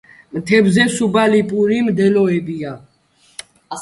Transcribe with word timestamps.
თხემზე 0.37 0.85
სუბალპური 0.93 1.77
მდელოებია. 1.91 2.73